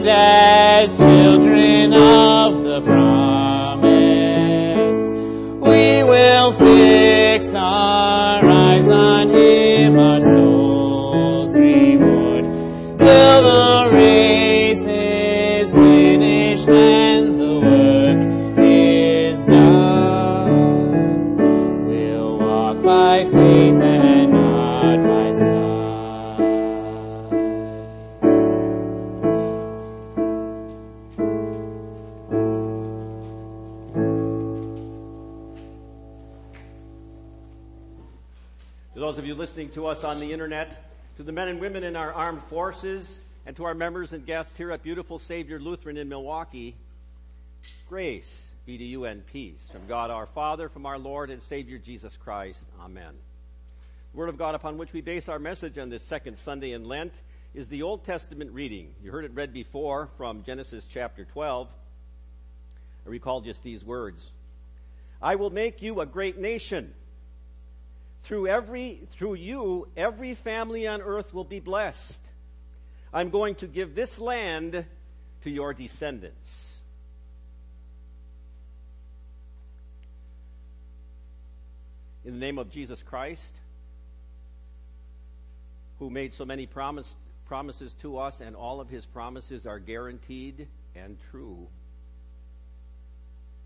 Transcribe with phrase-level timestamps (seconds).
[0.00, 1.19] And as
[38.94, 41.84] To those of you listening to us on the internet, to the men and women
[41.84, 45.96] in our armed forces, and to our members and guests here at beautiful Savior Lutheran
[45.96, 46.74] in Milwaukee,
[47.88, 51.78] grace be to you and peace from God our Father, from our Lord and Savior
[51.78, 52.66] Jesus Christ.
[52.80, 53.14] Amen.
[54.10, 56.84] The Word of God upon which we base our message on this second Sunday in
[56.84, 57.12] Lent
[57.54, 58.92] is the Old Testament reading.
[59.04, 61.68] You heard it read before from Genesis chapter 12.
[63.06, 64.32] I recall just these words
[65.22, 66.92] I will make you a great nation.
[68.22, 72.24] Through every through you every family on earth will be blessed.
[73.12, 74.84] I'm going to give this land
[75.42, 76.70] to your descendants.
[82.24, 83.56] In the name of Jesus Christ,
[85.98, 90.68] who made so many promise, promises to us, and all of his promises are guaranteed
[90.94, 91.66] and true,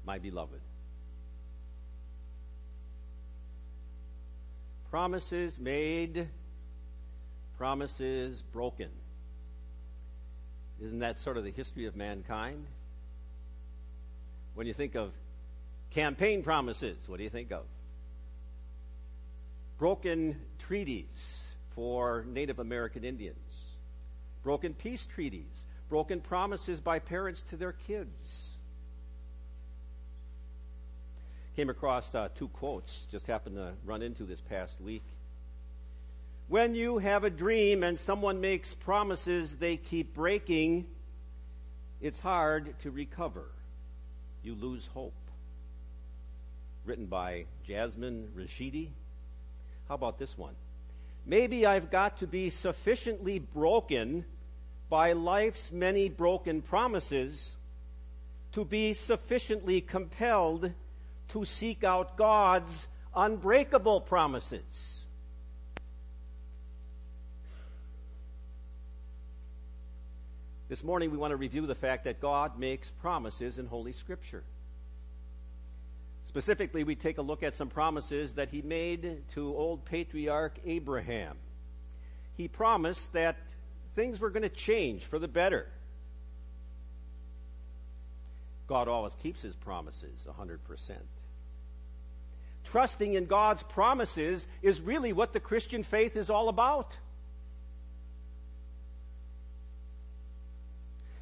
[0.07, 0.61] my beloved.
[4.95, 6.29] Promises made,
[7.59, 8.91] promises broken.
[10.81, 12.65] Isn't that sort of the history of mankind?
[14.55, 15.11] When you think of
[15.91, 17.65] campaign promises, what do you think of?
[19.79, 23.37] Broken treaties for Native American Indians,
[24.45, 28.44] broken peace treaties, broken promises by parents to their kids.
[31.57, 35.05] Came across uh, two quotes, just happened to run into this past week.
[36.49, 40.87] When you have a dream and someone makes promises they keep breaking,
[42.01, 43.45] it's hard to recover.
[44.43, 45.15] You lose hope.
[46.85, 48.89] Written by Jasmine Rashidi.
[49.89, 50.55] How about this one?
[51.25, 54.25] Maybe I've got to be sufficiently broken
[54.91, 57.57] by life's many broken promises
[58.53, 60.73] to be sufficiently compelled
[61.29, 65.01] to seek out God's unbreakable promises.
[70.69, 74.43] This morning, we want to review the fact that God makes promises in Holy Scripture.
[76.25, 81.37] Specifically, we take a look at some promises that he made to old patriarch Abraham.
[82.37, 83.37] He promised that
[83.95, 85.69] things were going to change for the better.
[88.67, 90.59] God always keeps his promises 100%.
[92.65, 96.97] Trusting in God's promises is really what the Christian faith is all about.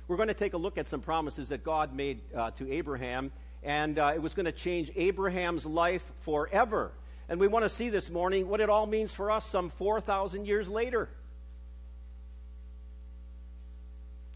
[0.06, 3.32] We're going to take a look at some promises that God made uh, to Abraham,
[3.62, 6.92] and uh, it was going to change Abraham's life forever.
[7.28, 10.46] And we want to see this morning what it all means for us some 4,000
[10.46, 11.08] years later.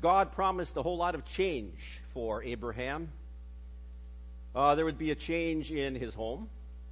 [0.02, 3.10] God promised a whole lot of change for Abraham.
[4.54, 6.48] Uh, there would be a change in his home.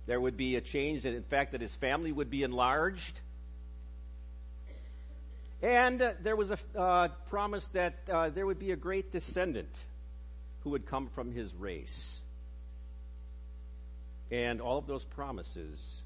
[0.07, 3.21] There would be a change, in fact, that his family would be enlarged.
[5.63, 9.75] And uh, there was a uh, promise that uh, there would be a great descendant
[10.63, 12.21] who would come from his race.
[14.31, 16.03] And all of those promises,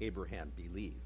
[0.00, 1.03] Abraham believed.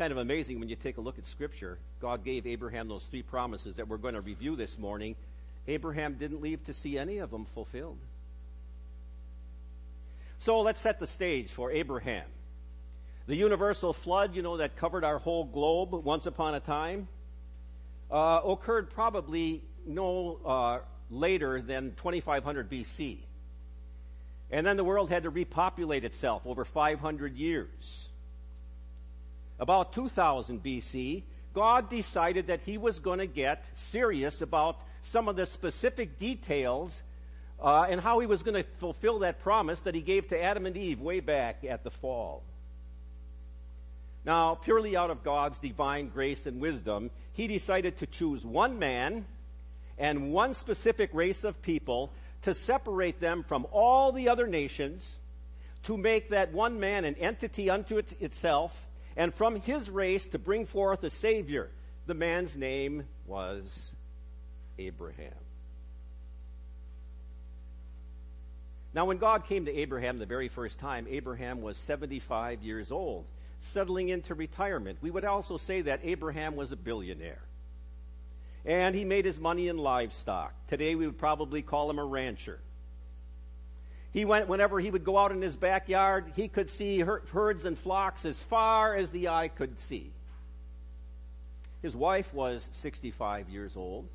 [0.00, 1.76] Kind of amazing when you take a look at Scripture.
[2.00, 5.14] God gave Abraham those three promises that we're going to review this morning.
[5.68, 7.98] Abraham didn't leave to see any of them fulfilled.
[10.38, 12.24] So let's set the stage for Abraham.
[13.26, 17.06] The universal flood, you know, that covered our whole globe once upon a time,
[18.10, 20.78] uh, occurred probably no uh,
[21.10, 23.18] later than 2500 BC.
[24.50, 28.09] And then the world had to repopulate itself over 500 years.
[29.60, 31.22] About 2000 BC,
[31.52, 37.02] God decided that He was going to get serious about some of the specific details
[37.62, 40.64] uh, and how He was going to fulfill that promise that He gave to Adam
[40.64, 42.42] and Eve way back at the fall.
[44.24, 49.26] Now, purely out of God's divine grace and wisdom, He decided to choose one man
[49.98, 52.10] and one specific race of people
[52.42, 55.18] to separate them from all the other nations,
[55.82, 58.86] to make that one man an entity unto it itself,
[59.16, 61.70] and from his race to bring forth a Savior.
[62.06, 63.90] The man's name was
[64.78, 65.34] Abraham.
[68.92, 73.26] Now, when God came to Abraham the very first time, Abraham was 75 years old,
[73.60, 74.98] settling into retirement.
[75.00, 77.42] We would also say that Abraham was a billionaire.
[78.64, 80.52] And he made his money in livestock.
[80.66, 82.58] Today, we would probably call him a rancher.
[84.12, 87.78] He went, whenever he would go out in his backyard, he could see herds and
[87.78, 90.12] flocks as far as the eye could see.
[91.80, 94.08] His wife was 65 years old,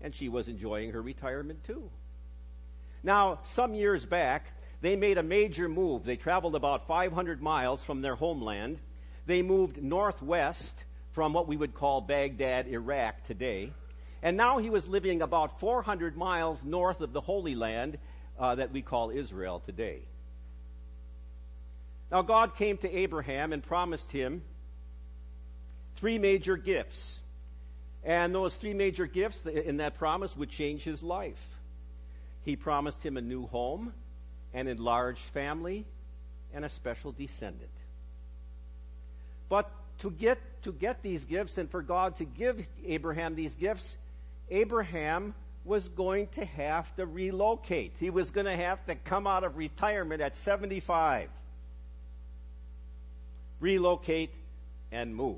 [0.00, 1.88] and she was enjoying her retirement too.
[3.02, 6.04] Now, some years back, they made a major move.
[6.04, 8.78] They traveled about 500 miles from their homeland.
[9.26, 13.72] They moved northwest from what we would call Baghdad, Iraq today.
[14.20, 17.98] And now he was living about 400 miles north of the Holy Land
[18.38, 20.00] uh, that we call Israel today.
[22.10, 24.42] Now, God came to Abraham and promised him
[25.96, 27.20] three major gifts.
[28.04, 31.42] And those three major gifts in that promise would change his life.
[32.44, 33.92] He promised him a new home,
[34.54, 35.84] an enlarged family,
[36.54, 37.70] and a special descendant.
[39.48, 43.98] But to get, to get these gifts and for God to give Abraham these gifts,
[44.50, 45.34] Abraham
[45.68, 47.92] was going to have to relocate.
[48.00, 51.28] He was going to have to come out of retirement at 75,
[53.60, 54.30] relocate,
[54.90, 55.36] and move.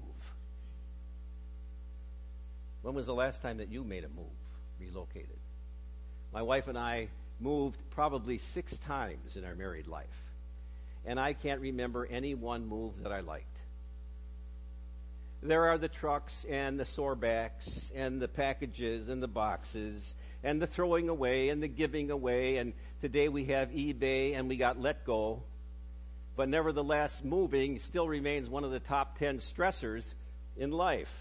[2.83, 4.25] When was the last time that you made a move,
[4.81, 5.37] relocated?
[6.33, 7.09] My wife and I
[7.41, 10.07] moved probably six times in our married life.
[11.05, 13.47] And I can't remember any one move that I liked.
[15.43, 20.15] There are the trucks and the sore backs and the packages and the boxes
[20.45, 22.59] and the throwing away and the giving away.
[22.59, 25.43] And today we have eBay and we got let go.
[26.37, 30.13] But nevertheless, moving still remains one of the top 10 stressors
[30.59, 31.13] in life.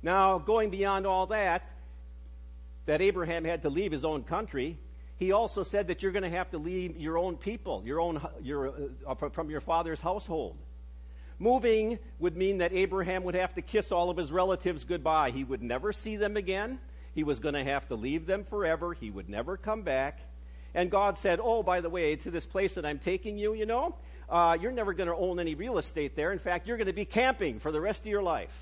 [0.00, 1.68] Now, going beyond all that,
[2.86, 4.78] that Abraham had to leave his own country,
[5.18, 8.20] he also said that you're going to have to leave your own people, your own,
[8.42, 8.74] your,
[9.06, 10.56] uh, from your father's household.
[11.42, 15.32] Moving would mean that Abraham would have to kiss all of his relatives goodbye.
[15.32, 16.78] He would never see them again.
[17.16, 18.94] He was going to have to leave them forever.
[18.94, 20.20] He would never come back.
[20.72, 23.66] And God said, Oh, by the way, to this place that I'm taking you, you
[23.66, 23.96] know,
[24.28, 26.30] uh, you're never going to own any real estate there.
[26.30, 28.56] In fact, you're going to be camping for the rest of your life.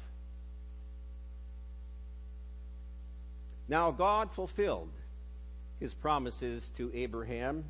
[3.68, 4.88] Now, God fulfilled
[5.80, 7.64] his promises to Abraham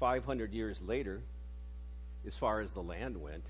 [0.00, 1.20] 500 years later,
[2.26, 3.44] as far as the land went.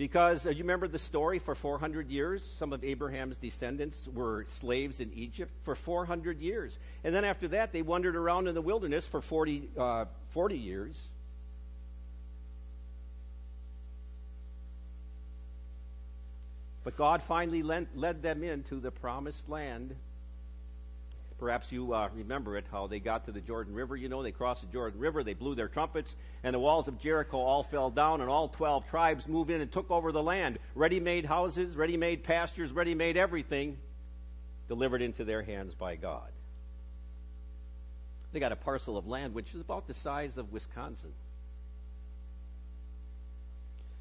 [0.00, 2.42] Because uh, you remember the story for 400 years?
[2.42, 6.78] Some of Abraham's descendants were slaves in Egypt for 400 years.
[7.04, 11.10] And then after that, they wandered around in the wilderness for 40, uh, 40 years.
[16.82, 19.94] But God finally led, led them into the promised land
[21.40, 23.96] Perhaps you uh, remember it, how they got to the Jordan River.
[23.96, 26.14] You know, they crossed the Jordan River, they blew their trumpets,
[26.44, 29.72] and the walls of Jericho all fell down, and all 12 tribes moved in and
[29.72, 30.58] took over the land.
[30.74, 33.78] Ready made houses, ready made pastures, ready made everything
[34.68, 36.30] delivered into their hands by God.
[38.32, 41.12] They got a parcel of land which is about the size of Wisconsin.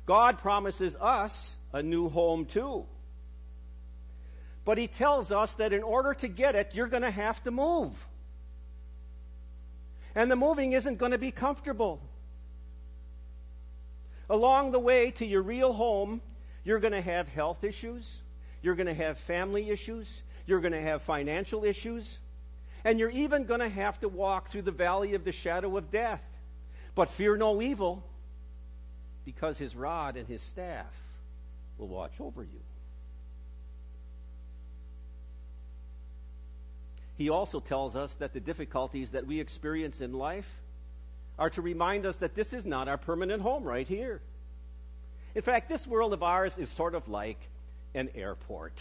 [0.06, 2.86] God promises us a new home too.
[4.70, 7.50] But he tells us that in order to get it, you're going to have to
[7.50, 8.08] move.
[10.14, 12.00] And the moving isn't going to be comfortable.
[14.30, 16.22] Along the way to your real home,
[16.64, 18.22] you're going to have health issues,
[18.62, 22.20] you're going to have family issues, you're going to have financial issues,
[22.84, 25.90] and you're even going to have to walk through the valley of the shadow of
[25.90, 26.22] death.
[26.94, 28.04] But fear no evil,
[29.26, 30.94] because his rod and his staff
[31.80, 32.60] will watch over you.
[37.20, 40.50] He also tells us that the difficulties that we experience in life
[41.38, 44.22] are to remind us that this is not our permanent home right here.
[45.36, 47.38] In fact, this world of ours is sort of like
[47.94, 48.72] an airport.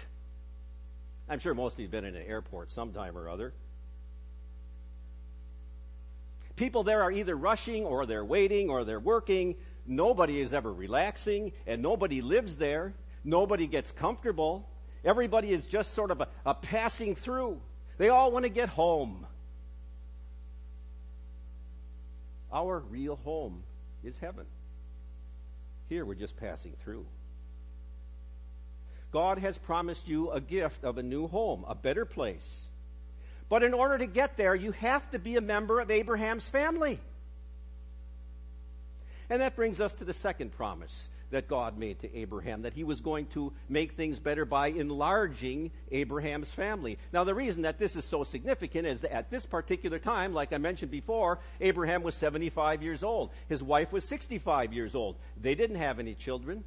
[1.29, 3.55] I'm sure most of you have been in an airport sometime or other.
[6.55, 9.57] People there are either rushing or they're waiting or they're working.
[9.85, 12.95] Nobody is ever relaxing and nobody lives there.
[13.25, 14.69] Nobody gets comfortable.
[15.05, 17.61] Everybody is just sort of a, a passing through.
[17.99, 19.27] They all want to get home.
[22.53, 23.63] Our real home
[24.03, 24.47] is heaven.
[25.89, 27.05] Here we're just passing through.
[29.11, 32.67] God has promised you a gift of a new home, a better place.
[33.49, 37.01] But in order to get there, you have to be a member of Abraham's family.
[39.31, 42.85] And that brings us to the second promise that God made to Abraham, that he
[42.85, 46.99] was going to make things better by enlarging Abraham's family.
[47.13, 50.53] Now, the reason that this is so significant is that at this particular time, like
[50.53, 53.31] I mentioned before, Abraham was 75 years old.
[53.49, 55.17] His wife was 65 years old.
[55.41, 56.65] They didn't have any children.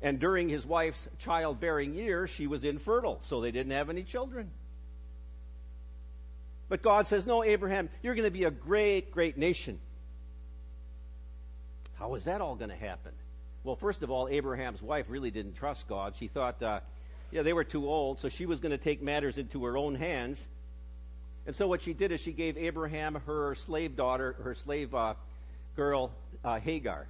[0.00, 4.50] And during his wife's childbearing years, she was infertile, so they didn't have any children.
[6.68, 9.80] But God says, No, Abraham, you're going to be a great, great nation.
[11.98, 13.12] How is that all going to happen?
[13.64, 16.14] Well, first of all, Abraham's wife really didn't trust God.
[16.16, 16.80] She thought, uh,
[17.32, 19.94] yeah, they were too old, so she was going to take matters into her own
[19.94, 20.46] hands.
[21.46, 25.14] And so what she did is she gave Abraham her slave daughter, her slave uh,
[25.76, 26.12] girl,
[26.44, 27.06] uh, Hagar.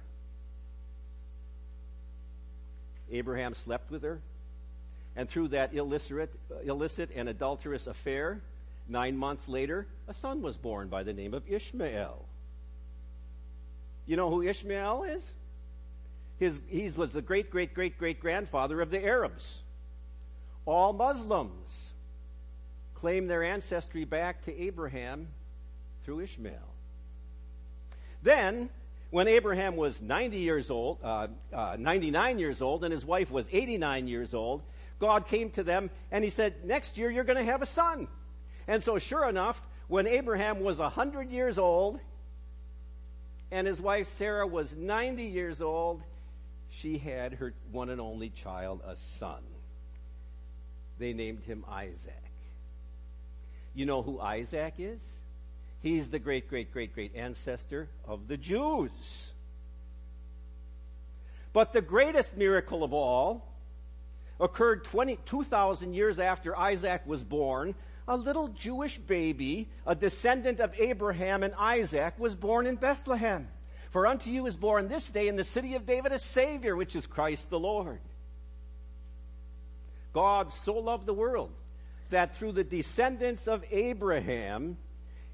[3.11, 4.19] Abraham slept with her,
[5.15, 6.29] and through that illicit,
[6.63, 8.41] illicit and adulterous affair,
[8.87, 12.25] nine months later, a son was born by the name of Ishmael.
[14.09, 15.33] You know who Ishmael is?
[16.39, 19.59] He was the great, great, great, great grandfather of the Arabs.
[20.65, 21.91] All Muslims
[22.95, 25.27] claim their ancestry back to Abraham
[26.03, 26.73] through Ishmael.
[28.23, 28.71] Then,
[29.11, 33.47] when Abraham was 90 years old, uh, uh, 99 years old, and his wife was
[33.51, 34.63] 89 years old,
[34.97, 38.07] God came to them and he said, Next year you're going to have a son.
[38.67, 41.99] And so, sure enough, when Abraham was 100 years old,
[43.51, 46.01] and his wife Sarah was 90 years old,
[46.69, 49.41] she had her one and only child, a son.
[50.99, 52.13] They named him Isaac.
[53.73, 54.99] You know who Isaac is?
[55.81, 59.31] He's the great, great, great, great ancestor of the Jews.
[61.53, 63.47] But the greatest miracle of all
[64.39, 64.85] occurred
[65.25, 67.75] 2,000 years after Isaac was born.
[68.09, 73.47] A little Jewish baby, a descendant of Abraham and Isaac, was born in Bethlehem.
[73.91, 76.95] For unto you is born this day in the city of David a Savior, which
[76.95, 77.99] is Christ the Lord.
[80.11, 81.51] God so loved the world
[82.09, 84.77] that through the descendants of Abraham,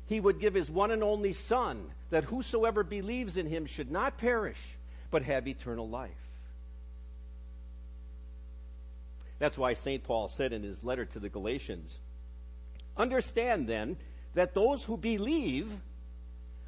[0.08, 4.18] he would give his one and only Son, that whosoever believes in him should not
[4.18, 4.60] perish,
[5.12, 6.12] but have eternal life.
[9.40, 10.04] That's why St.
[10.04, 12.00] Paul said in his letter to the Galatians
[12.98, 13.98] Understand then
[14.34, 15.72] that those who believe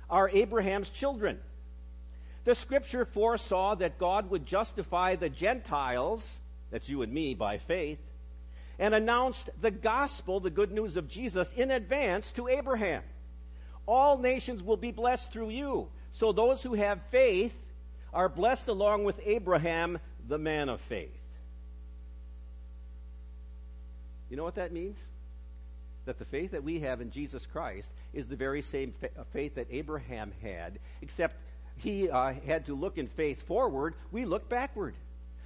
[0.09, 1.39] are Abraham's children.
[2.45, 6.37] The scripture foresaw that God would justify the Gentiles,
[6.71, 7.99] that's you and me, by faith,
[8.79, 13.03] and announced the gospel, the good news of Jesus, in advance to Abraham.
[13.85, 15.89] All nations will be blessed through you.
[16.11, 17.55] So those who have faith
[18.13, 21.11] are blessed along with Abraham, the man of faith.
[24.29, 24.97] You know what that means?
[26.07, 29.55] That the faith that we have in Jesus Christ is the very same fa- faith
[29.55, 31.35] that Abraham had, except
[31.75, 33.93] he uh, had to look in faith forward.
[34.11, 34.95] We look backward.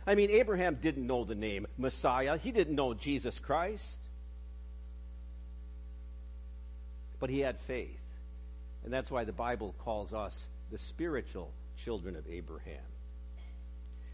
[0.05, 3.97] I mean, Abraham didn't know the name Messiah, he didn't know Jesus Christ.
[7.19, 7.99] But he had faith.
[8.83, 11.51] And that's why the Bible calls us the spiritual
[11.83, 12.81] children of Abraham.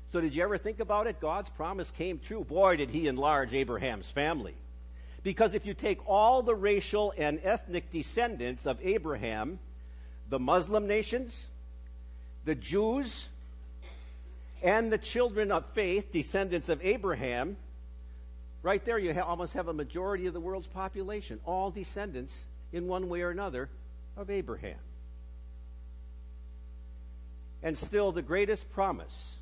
[0.08, 1.20] So, did you ever think about it?
[1.20, 2.46] God's promise came true.
[2.46, 4.56] Boy, did he enlarge Abraham's family.
[5.27, 9.60] Because if you take all the racial and ethnic descendants of Abraham,
[10.29, 11.48] the Muslim nations,
[12.46, 13.27] the Jews,
[14.63, 17.57] and the children of faith, descendants of Abraham,
[18.63, 23.10] right there you almost have a majority of the world's population, all descendants in one
[23.10, 23.67] way or another
[24.15, 24.79] of Abraham.
[27.62, 29.36] And still, the greatest promise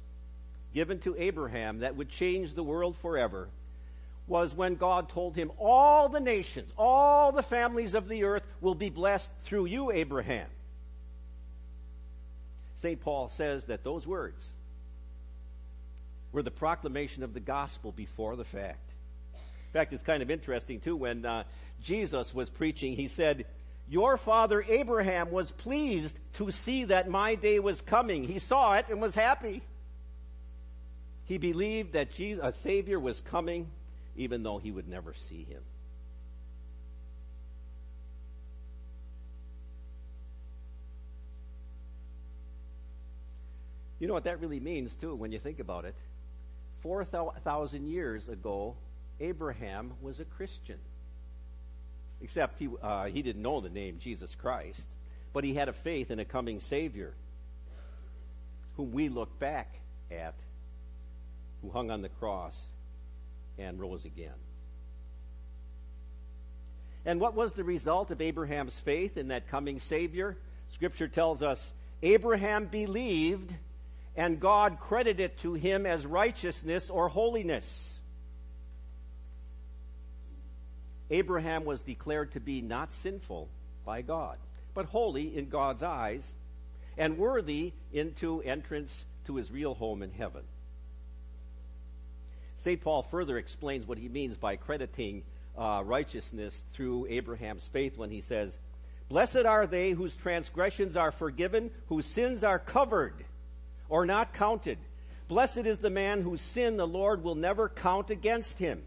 [0.73, 3.49] given to Abraham that would change the world forever
[4.27, 8.75] was when God told him, All the nations, all the families of the earth will
[8.75, 10.47] be blessed through you, Abraham.
[12.75, 12.99] St.
[12.99, 14.51] Paul says that those words
[16.31, 18.91] were the proclamation of the gospel before the fact.
[19.33, 21.43] In fact, it's kind of interesting, too, when uh,
[21.81, 23.45] Jesus was preaching, he said,
[23.89, 28.23] Your father Abraham was pleased to see that my day was coming.
[28.23, 29.61] He saw it and was happy.
[31.25, 33.67] He believed that Jesus, a Savior was coming
[34.15, 35.61] even though he would never see him.
[43.99, 45.95] You know what that really means, too, when you think about it?
[46.81, 48.75] 4,000 years ago,
[49.19, 50.77] Abraham was a Christian.
[52.21, 54.85] Except he, uh, he didn't know the name Jesus Christ,
[55.33, 57.13] but he had a faith in a coming Savior
[58.77, 59.79] whom we look back
[60.11, 60.35] at,
[61.61, 62.65] who hung on the cross
[63.57, 64.33] and rose again.
[67.05, 70.37] And what was the result of Abraham's faith in that coming Savior?
[70.69, 71.71] Scripture tells us
[72.01, 73.53] Abraham believed,
[74.15, 77.93] and God credited it to him as righteousness or holiness.
[81.11, 83.49] Abraham was declared to be not sinful
[83.85, 84.37] by God,
[84.73, 86.33] but holy in God's eyes
[86.97, 90.43] and worthy into entrance to his real home in heaven.
[92.57, 92.81] St.
[92.81, 95.23] Paul further explains what he means by crediting
[95.57, 98.59] uh, righteousness through Abraham's faith when he says,
[99.07, 103.23] Blessed are they whose transgressions are forgiven, whose sins are covered
[103.87, 104.79] or not counted.
[105.27, 108.83] Blessed is the man whose sin the Lord will never count against him.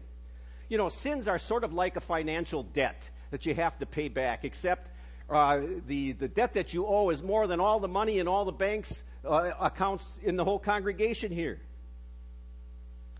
[0.67, 4.07] You know, sins are sort of like a financial debt that you have to pay
[4.07, 4.89] back, except
[5.29, 8.45] uh, the, the debt that you owe is more than all the money in all
[8.45, 11.59] the banks' uh, accounts in the whole congregation here.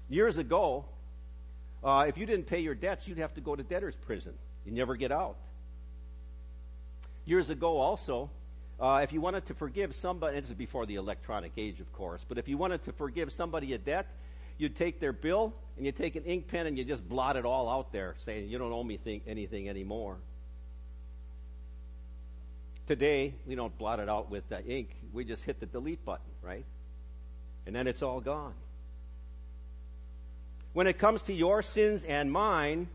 [0.09, 0.85] Years ago,
[1.83, 4.33] uh, if you didn't pay your debts, you'd have to go to debtor's prison.
[4.65, 5.37] You never get out.
[7.25, 8.29] Years ago, also,
[8.79, 12.25] uh, if you wanted to forgive somebody, this is before the electronic age, of course,
[12.27, 14.07] but if you wanted to forgive somebody a debt,
[14.57, 17.45] you'd take their bill and you take an ink pen and you just blot it
[17.45, 20.17] all out there, saying, You don't owe me th- anything anymore.
[22.87, 24.89] Today, we don't blot it out with the ink.
[25.13, 26.65] We just hit the delete button, right?
[27.67, 28.53] And then it's all gone.
[30.79, 32.87] When it comes to your sins and mine,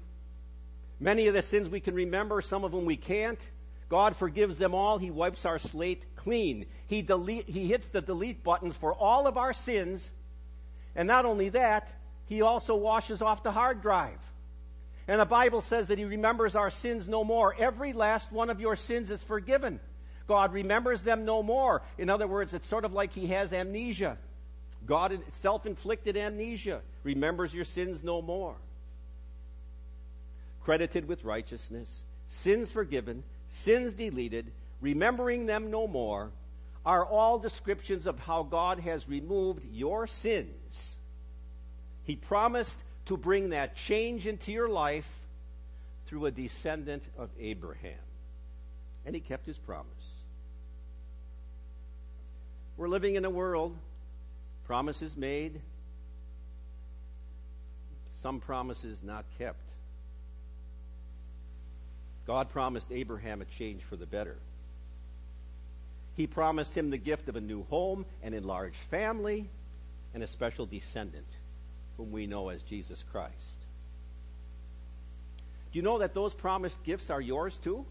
[0.98, 3.38] many of the sins we can remember, some of them we can't.
[3.90, 4.96] God forgives them all.
[4.96, 6.64] He wipes our slate clean.
[6.86, 10.10] He, delete, he hits the delete buttons for all of our sins.
[10.96, 11.92] And not only that,
[12.24, 14.18] He also washes off the hard drive.
[15.06, 17.54] And the Bible says that He remembers our sins no more.
[17.58, 19.78] Every last one of your sins is forgiven.
[20.26, 21.82] God remembers them no more.
[21.98, 24.16] In other words, it's sort of like He has amnesia.
[24.86, 28.56] God, self inflicted amnesia, remembers your sins no more.
[30.64, 36.30] Credited with righteousness, sins forgiven, sins deleted, remembering them no more,
[36.84, 40.96] are all descriptions of how God has removed your sins.
[42.04, 45.08] He promised to bring that change into your life
[46.06, 47.92] through a descendant of Abraham.
[49.06, 49.86] And he kept his promise.
[52.76, 53.76] We're living in a world,
[54.66, 55.60] promises made,
[58.24, 59.68] some promises not kept.
[62.26, 64.36] God promised Abraham a change for the better.
[66.16, 69.46] He promised him the gift of a new home, an enlarged family,
[70.14, 71.26] and a special descendant,
[71.98, 73.34] whom we know as Jesus Christ.
[75.70, 77.84] Do you know that those promised gifts are yours too?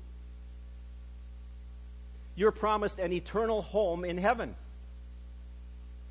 [2.35, 4.55] You're promised an eternal home in heaven.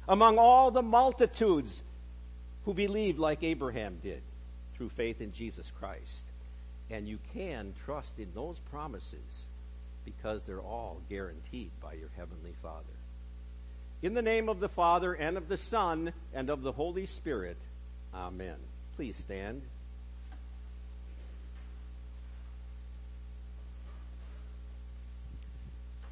[0.07, 1.83] Among all the multitudes
[2.65, 4.23] who believed like Abraham did
[4.77, 6.25] through faith in Jesus Christ.
[6.91, 9.47] And you can trust in those promises
[10.05, 12.85] because they're all guaranteed by your Heavenly Father.
[14.03, 17.57] In the name of the Father, and of the Son, and of the Holy Spirit,
[18.15, 18.57] Amen.
[18.97, 19.63] Please stand.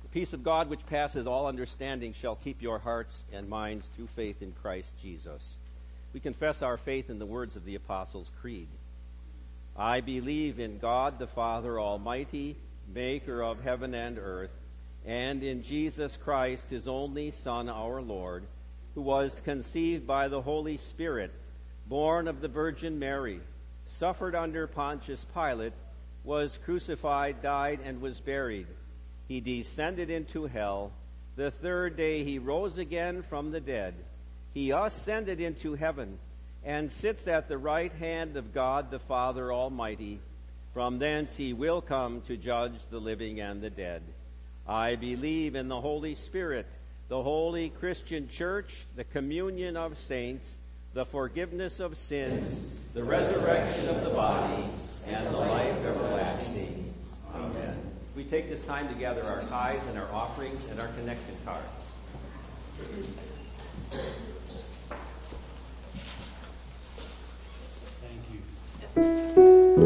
[0.02, 4.08] The peace of God, which passes all understanding, shall keep your hearts and minds through
[4.16, 5.56] faith in Christ Jesus.
[6.12, 8.68] We confess our faith in the words of the Apostles' Creed.
[9.76, 12.56] I believe in God the Father Almighty,
[12.92, 14.50] maker of heaven and earth,
[15.06, 18.44] and in Jesus Christ, his only Son, our Lord,
[18.94, 21.32] who was conceived by the Holy Spirit,
[21.86, 23.40] born of the Virgin Mary,
[23.86, 25.72] suffered under Pontius Pilate,
[26.24, 28.66] was crucified, died, and was buried.
[29.28, 30.92] He descended into hell.
[31.36, 33.94] The third day he rose again from the dead.
[34.54, 36.18] He ascended into heaven
[36.64, 40.20] and sits at the right hand of God the Father Almighty.
[40.74, 44.02] From thence he will come to judge the living and the dead.
[44.66, 46.66] I believe in the Holy Spirit,
[47.08, 50.48] the holy Christian church, the communion of saints,
[50.94, 54.64] the forgiveness of sins, the resurrection of the body,
[55.06, 56.92] and the life everlasting.
[57.34, 57.76] Amen.
[58.16, 61.66] We take this time to gather our tithes and our offerings and our connection cards.
[68.96, 69.79] あ。